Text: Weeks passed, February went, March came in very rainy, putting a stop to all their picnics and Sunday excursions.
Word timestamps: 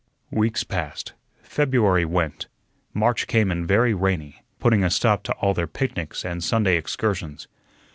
Weeks 0.31 0.63
passed, 0.63 1.13
February 1.43 2.05
went, 2.05 2.47
March 2.91 3.27
came 3.27 3.51
in 3.51 3.67
very 3.67 3.93
rainy, 3.93 4.41
putting 4.57 4.83
a 4.83 4.89
stop 4.89 5.21
to 5.21 5.33
all 5.33 5.53
their 5.53 5.67
picnics 5.67 6.25
and 6.25 6.43
Sunday 6.43 6.75
excursions. 6.75 7.47